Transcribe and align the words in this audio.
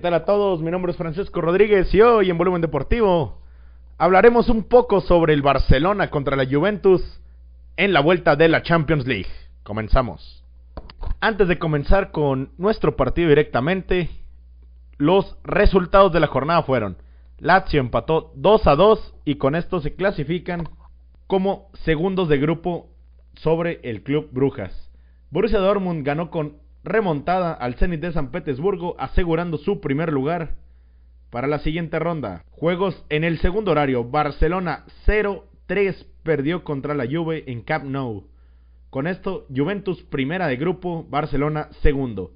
tal 0.00 0.14
a 0.14 0.24
todos? 0.24 0.60
Mi 0.60 0.70
nombre 0.70 0.90
es 0.90 0.98
Francisco 0.98 1.40
Rodríguez 1.40 1.92
y 1.94 2.00
hoy 2.00 2.28
en 2.28 2.36
Volumen 2.36 2.60
Deportivo 2.60 3.38
hablaremos 3.96 4.48
un 4.48 4.64
poco 4.64 5.00
sobre 5.00 5.34
el 5.34 5.42
Barcelona 5.42 6.10
contra 6.10 6.36
la 6.36 6.46
Juventus 6.46 7.02
en 7.76 7.92
la 7.92 8.00
vuelta 8.00 8.34
de 8.34 8.48
la 8.48 8.62
Champions 8.62 9.06
League. 9.06 9.28
Comenzamos. 9.62 10.42
Antes 11.20 11.46
de 11.46 11.60
comenzar 11.60 12.10
con 12.10 12.50
nuestro 12.58 12.96
partido 12.96 13.28
directamente, 13.28 14.10
los 14.96 15.36
resultados 15.44 16.12
de 16.12 16.20
la 16.20 16.26
jornada 16.26 16.64
fueron 16.64 16.96
Lazio 17.38 17.78
empató 17.78 18.32
2 18.34 18.66
a 18.66 18.74
2 18.74 19.14
y 19.24 19.36
con 19.36 19.54
esto 19.54 19.80
se 19.80 19.94
clasifican 19.94 20.68
como 21.28 21.68
segundos 21.84 22.28
de 22.28 22.38
grupo 22.38 22.88
sobre 23.34 23.78
el 23.84 24.02
Club 24.02 24.28
Brujas. 24.32 24.90
Borussia 25.30 25.60
Dortmund 25.60 26.04
ganó 26.04 26.30
con 26.30 26.63
remontada 26.84 27.52
al 27.52 27.74
Zenit 27.74 28.00
de 28.00 28.12
San 28.12 28.30
Petersburgo, 28.30 28.94
asegurando 28.98 29.56
su 29.56 29.80
primer 29.80 30.12
lugar 30.12 30.54
para 31.30 31.48
la 31.48 31.58
siguiente 31.58 31.98
ronda. 31.98 32.44
Juegos 32.50 33.04
en 33.08 33.24
el 33.24 33.38
segundo 33.38 33.72
horario. 33.72 34.04
Barcelona 34.04 34.84
0-3 35.06 36.06
perdió 36.22 36.62
contra 36.62 36.94
la 36.94 37.06
Juve 37.06 37.44
en 37.50 37.62
Camp 37.62 37.86
Nou. 37.86 38.28
Con 38.90 39.08
esto, 39.08 39.46
Juventus 39.54 40.02
primera 40.04 40.46
de 40.46 40.56
grupo, 40.56 41.04
Barcelona 41.08 41.68
segundo. 41.82 42.32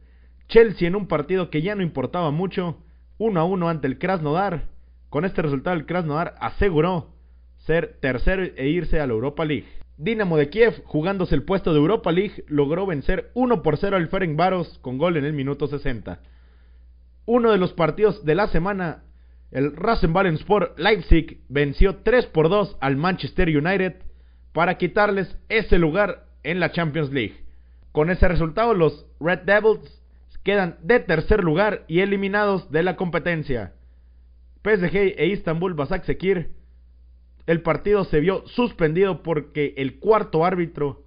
Chelsea 0.49 0.89
en 0.89 0.97
un 0.97 1.07
partido 1.07 1.51
que 1.51 1.63
ya 1.63 1.77
no 1.77 1.83
importaba 1.83 2.31
mucho, 2.31 2.79
1 3.19 3.39
a 3.39 3.45
1 3.45 3.69
ante 3.69 3.87
el 3.87 3.99
Krasnodar. 3.99 4.65
Con 5.11 5.25
este 5.25 5.43
resultado 5.43 5.77
el 5.77 5.87
Krasnodar 5.87 6.35
aseguró 6.41 7.15
ser 7.59 7.99
tercero 8.01 8.43
e 8.43 8.69
irse 8.69 8.99
a 8.99 9.07
la 9.07 9.13
Europa 9.13 9.45
League. 9.45 9.69
Dinamo 9.99 10.37
de 10.37 10.49
Kiev, 10.49 10.85
jugándose 10.85 11.35
el 11.35 11.43
puesto 11.43 11.73
de 11.73 11.81
Europa 11.81 12.13
League, 12.13 12.45
logró 12.47 12.87
vencer 12.87 13.33
1 13.35 13.63
por 13.63 13.79
0 13.79 13.97
al 13.97 14.07
Ferencváros 14.07 14.79
con 14.79 14.97
gol 14.97 15.17
en 15.17 15.25
el 15.25 15.33
minuto 15.33 15.67
60. 15.67 16.21
Uno 17.27 17.51
de 17.51 17.59
los 17.59 17.73
partidos 17.73 18.25
de 18.25 18.37
la 18.37 18.47
semana, 18.47 19.03
el 19.51 19.75
Rasenballsport 19.75 20.79
Leipzig 20.79 21.41
venció 21.49 21.97
3 21.97 22.27
por 22.27 22.49
2 22.49 22.77
al 22.81 22.95
Manchester 22.95 23.49
United 23.49 23.97
para 24.53 24.79
quitarles 24.79 25.37
ese 25.49 25.81
lugar 25.81 26.27
en 26.45 26.61
la 26.61 26.71
Champions 26.71 27.13
League. 27.13 27.35
Con 27.91 28.11
ese 28.11 28.29
resultado, 28.29 28.75
los 28.75 29.05
Red 29.19 29.41
Devils 29.41 30.01
quedan 30.45 30.77
de 30.81 31.01
tercer 31.01 31.43
lugar 31.43 31.83
y 31.89 32.01
eliminados 32.01 32.71
de 32.71 32.85
la 32.85 32.95
competencia. 32.95 33.73
PSG 34.63 35.15
e 35.19 35.27
Istanbul 35.27 35.75
Basaksehir 35.75 36.51
el 37.49 37.63
partido 37.63 38.05
se 38.05 38.21
vio 38.21 38.47
suspendido 38.49 39.23
porque 39.23 39.73
el 39.79 39.99
cuarto 39.99 40.45
árbitro 40.45 41.07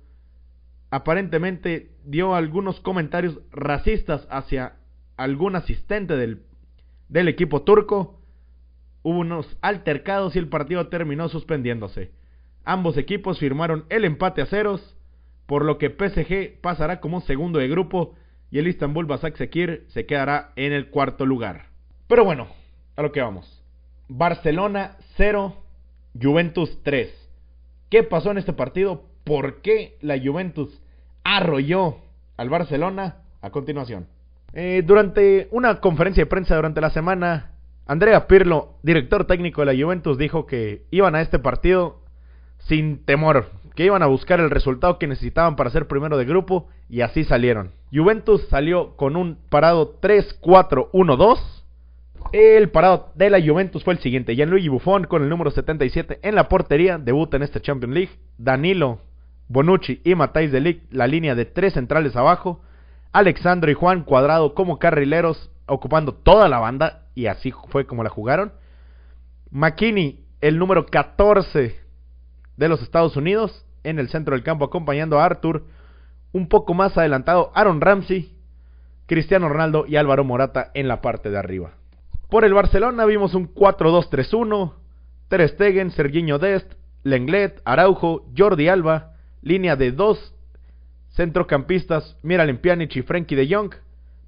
aparentemente 0.89 1.91
dio 2.03 2.33
algunos 2.33 2.79
comentarios 2.79 3.39
racistas 3.51 4.27
hacia 4.31 4.73
algún 5.17 5.55
asistente 5.55 6.17
del, 6.17 6.41
equipo 7.27 7.61
turco. 7.61 8.19
Hubo 9.03 9.19
unos 9.19 9.55
altercados 9.61 10.35
y 10.35 10.39
el 10.39 10.49
partido 10.49 10.87
terminó 10.87 11.29
suspendiéndose. 11.29 12.09
Ambos 12.63 12.97
equipos 12.97 13.37
firmaron 13.37 13.85
el 13.89 14.03
empate 14.03 14.41
a 14.41 14.47
ceros, 14.47 14.97
por 15.45 15.63
lo 15.63 15.77
que 15.77 15.91
PSG 15.91 16.59
pasará 16.59 17.01
como 17.01 17.21
segundo 17.21 17.59
de 17.59 17.67
grupo 17.67 18.15
y 18.49 18.57
el 18.57 18.67
Istanbul 18.67 19.05
Basaksehir 19.05 19.85
se 19.89 20.07
quedará 20.07 20.53
en 20.55 20.73
el 20.73 20.89
cuarto 20.89 21.23
lugar. 21.23 21.67
Pero 22.07 22.25
bueno, 22.25 22.47
a 22.95 23.03
lo 23.03 23.11
que 23.11 23.21
vamos. 23.21 23.63
Barcelona 24.07 24.97
0, 25.17 25.60
Juventus 26.19 26.79
3. 26.83 27.09
¿Qué 27.89 28.03
pasó 28.03 28.31
en 28.31 28.37
este 28.37 28.53
partido? 28.53 29.03
¿Por 29.23 29.61
qué 29.61 29.97
la 30.01 30.19
Juventus 30.19 30.81
arrolló 31.23 31.97
al 32.37 32.49
Barcelona? 32.49 33.17
A 33.41 33.49
continuación. 33.49 34.07
Eh, 34.53 34.83
durante 34.85 35.47
una 35.51 35.79
conferencia 35.79 36.23
de 36.23 36.29
prensa 36.29 36.55
durante 36.55 36.81
la 36.81 36.89
semana, 36.89 37.51
Andrea 37.85 38.27
Pirlo, 38.27 38.75
director 38.83 39.25
técnico 39.25 39.61
de 39.61 39.73
la 39.73 39.83
Juventus, 39.83 40.17
dijo 40.17 40.45
que 40.45 40.85
iban 40.91 41.15
a 41.15 41.21
este 41.21 41.39
partido 41.39 42.01
sin 42.59 43.03
temor, 43.05 43.49
que 43.75 43.85
iban 43.85 44.03
a 44.03 44.07
buscar 44.07 44.39
el 44.39 44.49
resultado 44.49 44.99
que 44.99 45.07
necesitaban 45.07 45.55
para 45.55 45.69
ser 45.69 45.87
primero 45.87 46.17
de 46.17 46.25
grupo 46.25 46.67
y 46.89 47.01
así 47.01 47.23
salieron. 47.23 47.71
Juventus 47.93 48.45
salió 48.49 48.95
con 48.97 49.15
un 49.15 49.37
parado 49.49 49.99
3-4-1-2 50.01 51.60
el 52.33 52.69
parado 52.69 53.11
de 53.15 53.29
la 53.29 53.41
Juventus 53.41 53.83
fue 53.83 53.93
el 53.93 53.99
siguiente. 53.99 54.35
Gianluigi 54.35 54.69
Buffon 54.69 55.03
con 55.05 55.23
el 55.23 55.29
número 55.29 55.51
77 55.51 56.19
en 56.21 56.35
la 56.35 56.47
portería. 56.47 56.97
Debuta 56.97 57.37
en 57.37 57.43
este 57.43 57.61
Champions 57.61 57.93
League. 57.93 58.11
Danilo, 58.37 58.99
Bonucci 59.47 60.01
y 60.03 60.15
Matthijs 60.15 60.51
de 60.51 60.81
la 60.91 61.07
línea 61.07 61.35
de 61.35 61.45
tres 61.45 61.73
centrales 61.73 62.15
abajo. 62.15 62.61
Alexandro 63.11 63.69
y 63.69 63.73
Juan 63.73 64.03
Cuadrado 64.03 64.53
como 64.53 64.79
carrileros, 64.79 65.51
ocupando 65.65 66.13
toda 66.13 66.47
la 66.47 66.59
banda. 66.59 67.07
Y 67.15 67.25
así 67.25 67.51
fue 67.69 67.85
como 67.85 68.03
la 68.03 68.09
jugaron. 68.09 68.53
McKinney, 69.49 70.23
el 70.39 70.57
número 70.57 70.85
14 70.85 71.75
de 72.55 72.69
los 72.69 72.81
Estados 72.81 73.17
Unidos, 73.17 73.65
en 73.83 73.99
el 73.99 74.07
centro 74.07 74.35
del 74.35 74.43
campo, 74.43 74.63
acompañando 74.63 75.19
a 75.19 75.25
Arthur. 75.25 75.65
Un 76.31 76.47
poco 76.47 76.73
más 76.73 76.97
adelantado, 76.97 77.51
Aaron 77.53 77.81
Ramsey, 77.81 78.33
Cristiano 79.05 79.49
Ronaldo 79.49 79.85
y 79.85 79.97
Álvaro 79.97 80.23
Morata 80.23 80.71
en 80.73 80.87
la 80.87 81.01
parte 81.01 81.29
de 81.29 81.37
arriba. 81.37 81.73
Por 82.31 82.45
el 82.45 82.53
Barcelona 82.53 83.03
vimos 83.03 83.35
un 83.35 83.53
4-2-3-1, 83.53 84.71
Ter 85.27 85.49
Stegen, 85.49 85.91
Serginho 85.91 86.39
Dest, 86.39 86.75
Lenglet, 87.03 87.61
Araujo, 87.65 88.25
Jordi 88.37 88.69
Alba, 88.69 89.15
línea 89.41 89.75
de 89.75 89.91
dos 89.91 90.33
centrocampistas, 91.09 92.17
Miralem 92.23 92.57
Pjanic 92.57 92.95
y 92.95 93.01
Frenkie 93.01 93.35
de 93.35 93.53
Jong, 93.53 93.73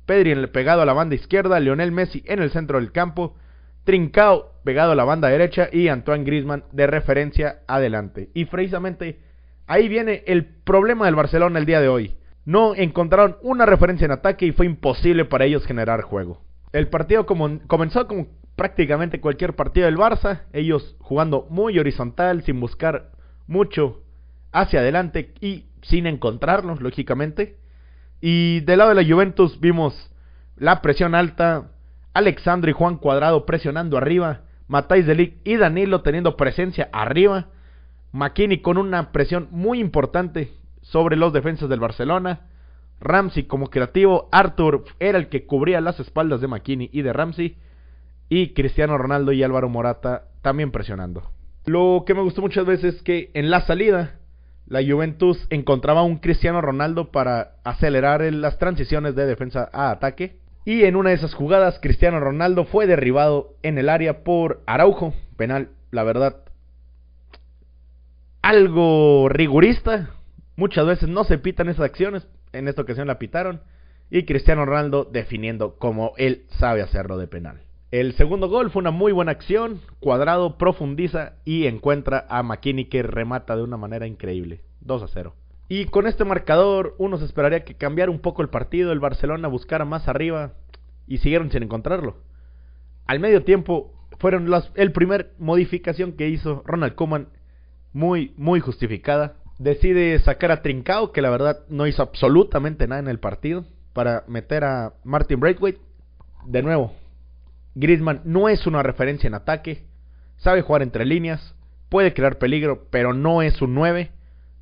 Pedri 0.05 0.35
pegado 0.47 0.81
a 0.81 0.85
la 0.85 0.91
banda 0.91 1.15
izquierda, 1.15 1.61
Lionel 1.61 1.93
Messi 1.93 2.21
en 2.25 2.41
el 2.41 2.51
centro 2.51 2.77
del 2.77 2.91
campo, 2.91 3.37
Trincao 3.85 4.51
pegado 4.65 4.91
a 4.91 4.95
la 4.95 5.05
banda 5.05 5.29
derecha 5.29 5.69
y 5.71 5.87
Antoine 5.87 6.25
Griezmann 6.25 6.65
de 6.73 6.87
referencia 6.87 7.61
adelante. 7.67 8.31
Y 8.33 8.43
precisamente 8.43 9.21
ahí 9.65 9.87
viene 9.87 10.25
el 10.27 10.43
problema 10.43 11.05
del 11.05 11.15
Barcelona 11.15 11.57
el 11.57 11.65
día 11.65 11.79
de 11.79 11.87
hoy. 11.87 12.17
No 12.43 12.75
encontraron 12.75 13.37
una 13.43 13.65
referencia 13.65 14.03
en 14.03 14.11
ataque 14.11 14.45
y 14.45 14.51
fue 14.51 14.65
imposible 14.65 15.23
para 15.23 15.45
ellos 15.45 15.65
generar 15.65 16.01
juego. 16.01 16.41
El 16.73 16.89
partido 16.89 17.25
como, 17.25 17.59
comenzó 17.67 18.07
como 18.07 18.27
prácticamente 18.55 19.21
cualquier 19.21 19.55
partido 19.55 19.85
del 19.85 19.97
Barça, 19.97 20.41
ellos 20.53 20.95
jugando 20.99 21.47
muy 21.49 21.79
horizontal, 21.79 22.43
sin 22.43 22.59
buscar 22.59 23.11
mucho 23.47 24.01
hacia 24.51 24.79
adelante 24.79 25.33
y 25.39 25.65
sin 25.83 26.07
encontrarlos, 26.07 26.81
lógicamente. 26.81 27.57
Y 28.21 28.61
del 28.61 28.79
lado 28.79 28.93
de 28.93 29.03
la 29.03 29.07
Juventus 29.07 29.59
vimos 29.59 30.11
la 30.55 30.81
presión 30.81 31.13
alta, 31.15 31.71
Alexandro 32.13 32.69
y 32.69 32.73
Juan 32.73 32.97
Cuadrado 32.97 33.45
presionando 33.45 33.97
arriba, 33.97 34.41
Matáis 34.67 35.05
de 35.05 35.39
y 35.43 35.57
Danilo 35.57 36.01
teniendo 36.01 36.37
presencia 36.37 36.89
arriba, 36.91 37.47
McKinney 38.13 38.61
con 38.61 38.77
una 38.77 39.11
presión 39.11 39.47
muy 39.51 39.79
importante 39.79 40.53
sobre 40.81 41.17
los 41.17 41.33
defensas 41.33 41.69
del 41.69 41.79
Barcelona, 41.79 42.47
Ramsey 43.03 43.43
como 43.43 43.69
creativo, 43.69 44.29
Arthur 44.31 44.85
era 44.99 45.17
el 45.17 45.29
que 45.29 45.45
cubría 45.45 45.81
las 45.81 45.99
espaldas 45.99 46.41
de 46.41 46.47
McKinney 46.47 46.89
y 46.91 47.01
de 47.01 47.13
Ramsey, 47.13 47.57
y 48.29 48.53
Cristiano 48.53 48.97
Ronaldo 48.97 49.31
y 49.31 49.43
Álvaro 49.43 49.69
Morata 49.69 50.29
también 50.41 50.71
presionando. 50.71 51.29
Lo 51.65 52.03
que 52.05 52.13
me 52.13 52.21
gustó 52.21 52.41
muchas 52.41 52.65
veces 52.65 52.95
es 52.95 53.03
que 53.03 53.31
en 53.33 53.49
la 53.49 53.61
salida 53.61 54.19
la 54.65 54.81
Juventus 54.83 55.45
encontraba 55.49 56.03
un 56.03 56.17
Cristiano 56.17 56.61
Ronaldo 56.61 57.11
para 57.11 57.55
acelerar 57.63 58.21
las 58.33 58.57
transiciones 58.57 59.15
de 59.15 59.25
defensa 59.25 59.69
a 59.71 59.91
ataque. 59.91 60.37
Y 60.65 60.83
en 60.83 60.95
una 60.95 61.09
de 61.09 61.15
esas 61.15 61.33
jugadas, 61.33 61.79
Cristiano 61.81 62.19
Ronaldo 62.19 62.65
fue 62.65 62.87
derribado 62.87 63.55
en 63.61 63.77
el 63.77 63.89
área 63.89 64.23
por 64.23 64.63
Araujo. 64.65 65.13
Penal, 65.35 65.69
la 65.91 66.03
verdad, 66.03 66.37
algo 68.41 69.27
rigurista. 69.29 70.11
Muchas 70.55 70.85
veces 70.85 71.09
no 71.09 71.23
se 71.23 71.37
pitan 71.37 71.67
esas 71.67 71.85
acciones, 71.85 72.27
en 72.53 72.67
esta 72.67 72.83
ocasión 72.83 73.07
la 73.07 73.19
pitaron. 73.19 73.61
Y 74.09 74.25
Cristiano 74.25 74.65
Ronaldo 74.65 75.05
definiendo 75.05 75.75
como 75.77 76.13
él 76.17 76.45
sabe 76.59 76.81
hacerlo 76.81 77.17
de 77.17 77.27
penal. 77.27 77.61
El 77.91 78.13
segundo 78.13 78.49
gol 78.49 78.71
fue 78.71 78.81
una 78.81 78.91
muy 78.91 79.11
buena 79.11 79.31
acción. 79.31 79.81
Cuadrado 79.99 80.57
profundiza 80.57 81.33
y 81.45 81.67
encuentra 81.67 82.25
a 82.29 82.41
McKinney 82.43 82.85
que 82.85 83.03
remata 83.03 83.55
de 83.55 83.63
una 83.63 83.77
manera 83.77 84.07
increíble. 84.07 84.61
2 84.81 85.03
a 85.03 85.07
0. 85.07 85.35
Y 85.69 85.85
con 85.85 86.07
este 86.07 86.25
marcador 86.25 86.95
uno 86.97 87.17
se 87.17 87.25
esperaría 87.25 87.63
que 87.63 87.75
cambiara 87.75 88.11
un 88.11 88.19
poco 88.19 88.41
el 88.41 88.49
partido, 88.49 88.91
el 88.91 88.99
Barcelona 88.99 89.47
buscara 89.47 89.85
más 89.85 90.07
arriba 90.07 90.53
y 91.07 91.19
siguieron 91.19 91.51
sin 91.51 91.63
encontrarlo. 91.63 92.17
Al 93.05 93.19
medio 93.19 93.43
tiempo 93.43 93.93
fueron 94.19 94.49
las 94.49 94.71
el 94.75 94.91
primer 94.91 95.33
modificación 95.37 96.13
que 96.13 96.29
hizo 96.29 96.63
Ronald 96.65 96.95
Koeman 96.95 97.29
muy 97.91 98.33
muy 98.37 98.59
justificada 98.59 99.35
decide 99.57 100.19
sacar 100.19 100.51
a 100.51 100.61
Trincao, 100.61 101.11
que 101.11 101.21
la 101.21 101.29
verdad 101.29 101.59
no 101.69 101.87
hizo 101.87 102.01
absolutamente 102.01 102.87
nada 102.87 103.01
en 103.01 103.07
el 103.07 103.19
partido, 103.19 103.65
para 103.93 104.23
meter 104.27 104.63
a 104.63 104.93
Martin 105.03 105.39
Braithwaite. 105.39 105.79
De 106.45 106.61
nuevo, 106.61 106.93
Griezmann 107.75 108.21
no 108.25 108.49
es 108.49 108.67
una 108.67 108.83
referencia 108.83 109.27
en 109.27 109.35
ataque, 109.35 109.85
sabe 110.37 110.61
jugar 110.61 110.81
entre 110.81 111.05
líneas, 111.05 111.55
puede 111.89 112.13
crear 112.13 112.37
peligro, 112.37 112.87
pero 112.89 113.13
no 113.13 113.41
es 113.41 113.61
un 113.61 113.75
9. 113.75 114.11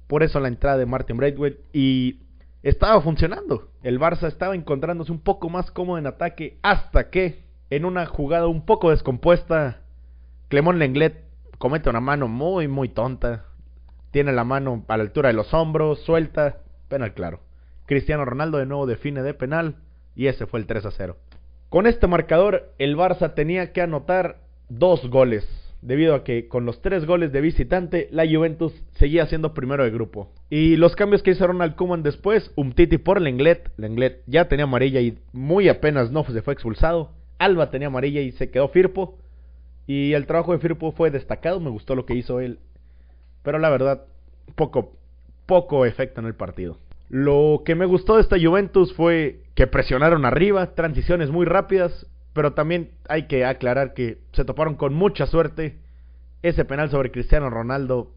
Por 0.08 0.24
eso 0.24 0.40
la 0.40 0.50
entrada 0.50 0.78
de 0.78 0.86
Martin 0.86 1.18
Braithwaite 1.18 1.62
y 1.74 2.20
estaba 2.64 3.02
funcionando. 3.02 3.70
El 3.82 4.00
Barça 4.00 4.28
estaba 4.28 4.56
encontrándose 4.56 5.12
un 5.12 5.22
poco 5.22 5.50
más 5.50 5.72
cómodo 5.72 5.98
en 5.98 6.08
ataque 6.08 6.58
hasta 6.62 7.10
que 7.10 7.44
en 7.70 7.86
una 7.86 8.06
jugada 8.06 8.48
un 8.48 8.66
poco 8.66 8.90
descompuesta, 8.90 9.82
Clemón 10.50 10.78
Lenglet 10.78 11.24
comete 11.58 11.90
una 11.90 12.02
mano 12.02 12.28
muy, 12.28 12.68
muy 12.68 12.90
tonta. 12.90 13.46
Tiene 14.12 14.34
la 14.34 14.44
mano 14.44 14.84
a 14.88 14.98
la 14.98 15.04
altura 15.04 15.30
de 15.30 15.34
los 15.34 15.54
hombros, 15.54 16.00
suelta, 16.02 16.58
penal 16.88 17.14
claro. 17.14 17.40
Cristiano 17.86 18.26
Ronaldo 18.26 18.58
de 18.58 18.66
nuevo 18.66 18.86
define 18.86 19.24
de 19.24 19.34
penal 19.34 19.78
y 20.16 20.28
ese 20.28 20.46
fue 20.46 20.60
el 20.60 20.66
3 20.66 20.86
a 20.86 20.92
0. 20.92 21.18
Con 21.70 21.88
este 21.88 22.08
marcador, 22.08 22.74
el 22.78 22.98
Barça 22.98 23.34
tenía 23.34 23.72
que 23.72 23.82
anotar 23.82 24.40
dos 24.68 25.10
goles, 25.10 25.48
debido 25.82 26.16
a 26.16 26.24
que 26.24 26.48
con 26.48 26.66
los 26.66 26.82
tres 26.82 27.06
goles 27.06 27.32
de 27.32 27.42
visitante, 27.42 28.08
la 28.12 28.26
Juventus 28.26 28.74
seguía 28.92 29.26
siendo 29.26 29.54
primero 29.54 29.84
de 29.84 29.90
grupo. 29.90 30.32
Y 30.50 30.76
los 30.76 30.96
cambios 30.96 31.24
que 31.24 31.32
hizo 31.32 31.48
Ronald 31.48 31.76
Koeman 31.76 32.04
después, 32.04 32.52
Umtiti 32.56 32.98
por 32.98 33.22
Lenglet, 33.22 33.72
Lenglet 33.78 34.22
ya 34.28 34.48
tenía 34.48 34.66
amarilla 34.66 35.02
y 35.02 35.18
muy 35.34 35.70
apenas 35.70 36.12
no 36.12 36.24
se 36.24 36.42
fue 36.42 36.54
expulsado. 36.54 37.12
Alba 37.40 37.72
tenía 37.72 37.88
amarilla 37.88 38.22
y 38.22 38.32
se 38.34 38.52
quedó 38.52 38.70
Firpo. 38.70 39.18
Y 39.88 40.14
el 40.14 40.28
trabajo 40.28 40.54
de 40.54 40.60
Firpo 40.60 40.92
fue 40.92 41.10
destacado, 41.10 41.60
me 41.60 41.70
gustó 41.70 41.96
lo 41.96 42.06
que 42.06 42.16
hizo 42.16 42.40
él. 42.40 42.60
Pero 43.44 43.60
la 43.60 43.70
verdad, 43.70 44.06
poco, 44.56 44.94
poco 45.46 45.86
efecto 45.86 46.22
en 46.22 46.28
el 46.28 46.36
partido. 46.36 46.78
Lo 47.10 47.64
que 47.66 47.76
me 47.76 47.86
gustó 47.86 48.16
de 48.16 48.22
esta 48.22 48.38
Juventus 48.40 48.94
fue 48.94 49.42
que 49.56 49.68
presionaron 49.68 50.26
arriba, 50.26 50.76
transiciones 50.76 51.30
muy 51.30 51.46
rápidas, 51.46 52.08
pero 52.34 52.54
también 52.54 52.92
hay 53.10 53.28
que 53.28 53.46
aclarar 53.46 53.94
que 53.94 54.20
se 54.32 54.46
toparon 54.46 54.76
con 54.76 54.94
mucha 54.94 55.26
suerte. 55.26 55.78
Ese 56.42 56.66
penal 56.66 56.90
sobre 56.90 57.12
Cristiano 57.12 57.50
Ronaldo, 57.50 58.12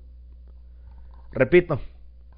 repito, 1.33 1.81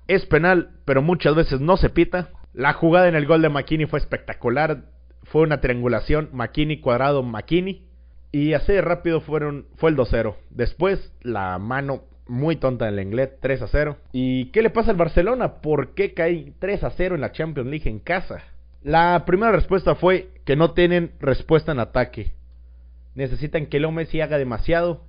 es 0.09 0.25
penal, 0.27 0.71
pero 0.85 1.03
muchas 1.03 1.35
veces 1.35 1.61
no 1.61 1.77
se 1.77 1.91
pita. 1.91 2.31
La 2.55 2.73
jugada 2.73 3.09
en 3.09 3.17
el 3.17 3.27
gol 3.27 3.43
de 3.43 3.51
McKinney 3.51 3.87
fue 3.87 3.99
espectacular. 3.99 4.85
Fue 5.25 5.43
una 5.43 5.61
triangulación, 5.61 6.31
McKinney 6.33 6.81
cuadrado, 6.81 7.23
McKinney. 7.23 7.87
Y 8.33 8.55
así 8.55 8.73
de 8.73 8.81
rápido 8.81 9.21
fueron, 9.21 9.67
fue 9.77 9.91
el 9.91 9.97
2-0. 9.97 10.37
Después, 10.51 11.13
la 11.21 11.59
mano 11.59 12.03
muy 12.27 12.57
tonta 12.57 12.87
del 12.87 12.97
Lenglet, 12.97 13.39
3 13.41 13.65
0. 13.67 13.97
¿Y 14.13 14.47
qué 14.47 14.63
le 14.63 14.71
pasa 14.71 14.91
al 14.91 14.97
Barcelona? 14.97 15.61
¿Por 15.61 15.95
qué 15.95 16.15
cae 16.15 16.53
3 16.59 16.81
0 16.97 17.15
en 17.15 17.21
la 17.21 17.33
Champions 17.33 17.69
League 17.69 17.89
en 17.89 17.99
casa? 17.99 18.43
La 18.83 19.25
primera 19.27 19.53
respuesta 19.53 19.95
fue 19.95 20.29
que 20.45 20.57
no 20.57 20.73
tienen 20.73 21.13
respuesta 21.21 21.73
en 21.73 21.81
ataque. 21.81 22.33
Necesitan 23.15 23.67
que 23.67 23.81
Leo 23.81 23.91
Messi 23.91 24.21
haga 24.21 24.39
demasiado 24.39 25.05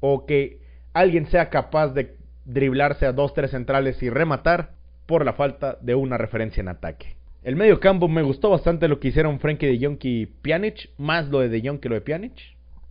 o 0.00 0.26
que 0.26 0.60
alguien 0.92 1.26
sea 1.26 1.50
capaz 1.50 1.88
de 1.88 2.16
driblarse 2.44 3.06
a 3.06 3.12
dos, 3.12 3.34
tres 3.34 3.50
centrales 3.50 4.02
y 4.02 4.10
rematar 4.10 4.70
por 5.06 5.24
la 5.24 5.32
falta 5.32 5.78
de 5.80 5.94
una 5.94 6.18
referencia 6.18 6.60
en 6.60 6.68
ataque. 6.68 7.16
El 7.42 7.56
medio 7.56 7.80
campo 7.80 8.08
me 8.08 8.22
gustó 8.22 8.50
bastante 8.50 8.88
lo 8.88 8.98
que 8.98 9.08
hicieron 9.08 9.38
Frenkie 9.40 9.66
de 9.66 9.84
Jong 9.84 9.98
y 10.02 10.26
Pjanic, 10.26 10.90
más 10.98 11.28
lo 11.28 11.40
de 11.40 11.48
de 11.48 11.62
Jong 11.66 11.78
que 11.78 11.88
lo 11.88 11.94
de 11.94 12.00
Pjanic. 12.00 12.34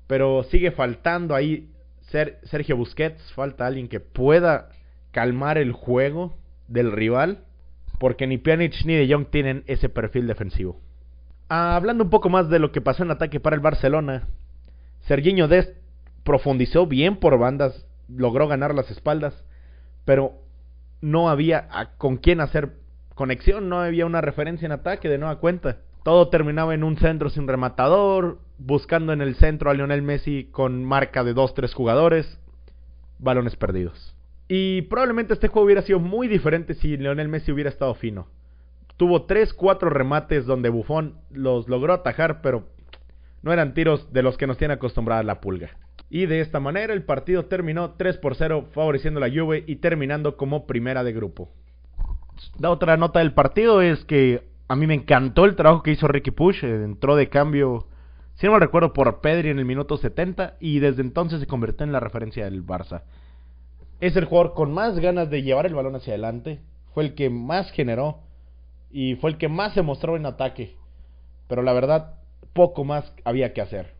Pero 0.07 0.43
sigue 0.43 0.71
faltando 0.71 1.35
ahí 1.35 1.67
Sergio 2.09 2.77
Busquets, 2.77 3.33
falta 3.33 3.65
alguien 3.65 3.87
que 3.87 3.99
pueda 3.99 4.69
calmar 5.11 5.57
el 5.57 5.71
juego 5.71 6.37
del 6.67 6.91
rival, 6.91 7.45
porque 7.99 8.27
ni 8.27 8.37
Pjanic 8.37 8.85
ni 8.85 8.95
De 8.95 9.11
Jong 9.11 9.27
tienen 9.27 9.63
ese 9.67 9.89
perfil 9.89 10.27
defensivo. 10.27 10.79
Ah, 11.49 11.75
hablando 11.75 12.03
un 12.03 12.09
poco 12.09 12.29
más 12.29 12.49
de 12.49 12.59
lo 12.59 12.71
que 12.71 12.81
pasó 12.81 13.03
en 13.03 13.11
ataque 13.11 13.39
para 13.39 13.55
el 13.55 13.61
Barcelona, 13.61 14.27
Serginho 15.01 15.47
Dest 15.47 15.77
profundizó 16.23 16.87
bien 16.87 17.17
por 17.17 17.37
bandas, 17.37 17.85
logró 18.07 18.47
ganar 18.47 18.73
las 18.73 18.89
espaldas, 18.89 19.43
pero 20.05 20.33
no 21.01 21.29
había 21.29 21.67
con 21.97 22.17
quién 22.17 22.41
hacer 22.41 22.73
conexión, 23.13 23.69
no 23.69 23.79
había 23.79 24.05
una 24.05 24.21
referencia 24.21 24.65
en 24.65 24.71
ataque 24.71 25.07
de 25.07 25.17
nueva 25.17 25.39
cuenta. 25.39 25.77
Todo 26.03 26.29
terminaba 26.29 26.73
en 26.73 26.83
un 26.83 26.97
centro 26.97 27.29
sin 27.29 27.47
rematador, 27.47 28.39
buscando 28.57 29.13
en 29.13 29.21
el 29.21 29.35
centro 29.35 29.69
a 29.69 29.73
Lionel 29.73 30.01
Messi 30.01 30.49
con 30.51 30.83
marca 30.83 31.23
de 31.23 31.35
2-3 31.35 31.73
jugadores, 31.73 32.39
balones 33.19 33.55
perdidos. 33.55 34.15
Y 34.47 34.83
probablemente 34.83 35.33
este 35.33 35.47
juego 35.47 35.65
hubiera 35.65 35.81
sido 35.81 35.99
muy 35.99 36.27
diferente 36.27 36.75
si 36.75 36.97
Lionel 36.97 37.29
Messi 37.29 37.51
hubiera 37.51 37.69
estado 37.69 37.93
fino. 37.95 38.27
Tuvo 38.97 39.27
3-4 39.27 39.89
remates 39.89 40.45
donde 40.45 40.69
Buffon 40.69 41.15
los 41.31 41.67
logró 41.67 41.93
atajar, 41.93 42.41
pero 42.41 42.69
no 43.41 43.51
eran 43.51 43.73
tiros 43.73 44.11
de 44.13 44.23
los 44.23 44.37
que 44.37 44.47
nos 44.47 44.57
tiene 44.57 44.75
acostumbrada 44.75 45.23
la 45.23 45.41
pulga. 45.41 45.71
Y 46.09 46.27
de 46.27 46.39
esta 46.39 46.59
manera 46.59 46.93
el 46.93 47.03
partido 47.03 47.45
terminó 47.45 47.91
3 47.91 48.17
por 48.17 48.35
0 48.35 48.69
favoreciendo 48.73 49.19
la 49.19 49.29
Juve 49.29 49.63
y 49.67 49.77
terminando 49.77 50.37
como 50.37 50.65
primera 50.67 51.03
de 51.03 51.13
grupo. 51.13 51.49
La 52.59 52.69
otra 52.69 52.97
nota 52.97 53.19
del 53.19 53.33
partido 53.33 53.81
es 53.81 54.05
que 54.05 54.43
a 54.67 54.75
mí 54.75 54.87
me 54.87 54.93
encantó 54.93 55.45
el 55.45 55.55
trabajo 55.55 55.83
que 55.83 55.91
hizo 55.91 56.07
Ricky 56.07 56.31
Push. 56.31 56.63
Eh, 56.63 56.83
entró 56.83 57.15
de 57.15 57.29
cambio, 57.29 57.87
si 58.35 58.45
no 58.45 58.53
me 58.53 58.59
recuerdo, 58.59 58.93
por 58.93 59.21
Pedri 59.21 59.49
en 59.49 59.59
el 59.59 59.65
minuto 59.65 59.97
70 59.97 60.57
y 60.59 60.79
desde 60.79 61.01
entonces 61.01 61.39
se 61.39 61.47
convirtió 61.47 61.85
en 61.85 61.91
la 61.91 61.99
referencia 61.99 62.45
del 62.45 62.65
Barça. 62.65 63.03
Es 64.01 64.15
el 64.15 64.25
jugador 64.25 64.53
con 64.53 64.73
más 64.73 64.99
ganas 64.99 65.29
de 65.29 65.41
llevar 65.41 65.65
el 65.65 65.75
balón 65.75 65.95
hacia 65.95 66.13
adelante. 66.13 66.59
Fue 66.93 67.03
el 67.03 67.15
que 67.15 67.29
más 67.29 67.71
generó 67.71 68.19
y 68.91 69.15
fue 69.15 69.31
el 69.31 69.37
que 69.37 69.47
más 69.47 69.73
se 69.73 69.81
mostró 69.81 70.17
en 70.17 70.25
ataque. 70.25 70.75
Pero 71.47 71.61
la 71.61 71.73
verdad, 71.73 72.15
poco 72.53 72.83
más 72.83 73.13
había 73.23 73.53
que 73.53 73.61
hacer. 73.61 73.93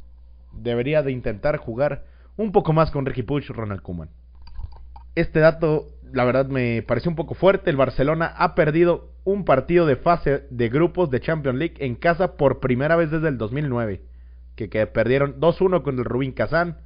Debería 0.52 1.02
de 1.02 1.12
intentar 1.12 1.58
jugar 1.58 2.04
un 2.38 2.52
poco 2.52 2.74
más 2.74 2.92
con 2.92 3.06
Ricky 3.06 3.24
Push 3.24 3.50
Ronald 3.50 3.82
Koeman. 3.82 4.10
Este 5.16 5.40
dato, 5.40 5.88
la 6.12 6.26
verdad, 6.26 6.48
me 6.48 6.82
pareció 6.82 7.10
un 7.10 7.16
poco 7.16 7.36
fuerte. 7.36 7.70
El 7.70 7.78
Barcelona 7.78 8.34
ha 8.38 8.54
perdido 8.54 9.12
un 9.24 9.46
partido 9.46 9.86
de 9.86 9.96
fase 9.96 10.46
de 10.50 10.70
grupos 10.70 11.10
de 11.10 11.22
Champions 11.22 11.58
League 11.58 11.76
en 11.80 11.96
casa 11.96 12.36
por 12.36 12.60
primera 12.60 12.96
vez 12.96 13.12
desde 13.12 13.30
el 13.30 13.38
2009, 13.38 14.02
que, 14.56 14.68
perdieron 14.88 15.40
2-1 15.40 15.84
con 15.84 15.98
el 15.98 16.06
Rubin 16.06 16.32
Kazán. 16.32 16.78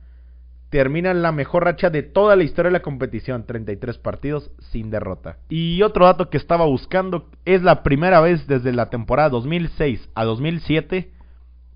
Terminan 0.70 1.24
la 1.24 1.32
mejor 1.32 1.64
racha 1.64 1.90
de 1.90 2.04
toda 2.04 2.36
la 2.36 2.44
historia 2.44 2.70
de 2.70 2.78
la 2.78 2.84
competición, 2.84 3.46
33 3.46 3.98
partidos 3.98 4.52
sin 4.60 4.92
derrota. 4.92 5.38
Y 5.50 5.82
otro 5.82 6.06
dato 6.06 6.30
que 6.30 6.38
estaba 6.38 6.66
buscando 6.66 7.28
es 7.46 7.64
la 7.64 7.82
primera 7.82 8.22
vez 8.22 8.46
desde 8.46 8.72
la 8.72 8.92
temporada 8.92 9.30
2006 9.30 10.10
a 10.14 10.26
2007 10.26 11.12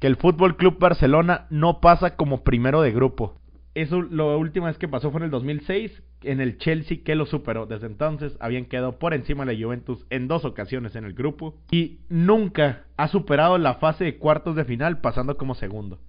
que 0.03 0.07
el 0.07 0.17
Fútbol 0.17 0.57
Club 0.57 0.79
Barcelona 0.79 1.47
no 1.49 1.79
pasa 1.79 2.17
como 2.17 2.43
primero 2.43 2.81
de 2.81 2.91
grupo. 2.91 3.35
Eso 3.73 4.01
lo 4.01 4.37
última 4.37 4.67
vez 4.67 4.77
que 4.77 4.89
pasó 4.89 5.09
fue 5.11 5.19
en 5.19 5.25
el 5.25 5.31
2006, 5.31 6.02
en 6.23 6.41
el 6.41 6.57
Chelsea 6.57 6.99
que 7.03 7.15
lo 7.15 7.25
superó. 7.25 7.65
Desde 7.65 7.87
entonces 7.87 8.35
habían 8.39 8.65
quedado 8.65 8.99
por 8.99 9.13
encima 9.13 9.45
de 9.45 9.53
la 9.53 9.63
Juventus 9.63 10.05
en 10.09 10.27
dos 10.27 10.45
ocasiones 10.45 10.95
en 10.95 11.05
el 11.05 11.13
grupo 11.13 11.55
y 11.71 11.99
nunca 12.09 12.85
ha 12.97 13.07
superado 13.07 13.57
la 13.57 13.75
fase 13.75 14.03
de 14.03 14.17
cuartos 14.17 14.55
de 14.55 14.65
final 14.65 15.01
pasando 15.01 15.37
como 15.37 15.55
segundo. 15.55 15.99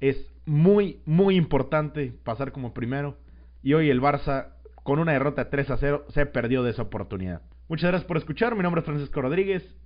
Es 0.00 0.16
muy, 0.44 1.00
muy 1.04 1.36
importante 1.36 2.12
pasar 2.24 2.52
como 2.52 2.74
primero 2.74 3.16
y 3.62 3.74
hoy 3.74 3.90
el 3.90 4.00
Barça 4.00 4.54
con 4.82 4.98
una 4.98 5.12
derrota 5.12 5.50
3 5.50 5.70
a 5.70 5.76
0 5.76 6.04
se 6.08 6.26
perdió 6.26 6.62
de 6.62 6.70
esa 6.70 6.82
oportunidad. 6.82 7.42
Muchas 7.68 7.90
gracias 7.90 8.06
por 8.06 8.16
escuchar, 8.16 8.54
mi 8.54 8.62
nombre 8.62 8.80
es 8.80 8.86
Francisco 8.86 9.20
Rodríguez 9.20 9.76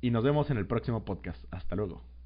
y 0.00 0.10
nos 0.10 0.24
vemos 0.24 0.50
en 0.50 0.56
el 0.56 0.66
próximo 0.66 1.04
podcast. 1.04 1.44
Hasta 1.50 1.76
luego. 1.76 2.17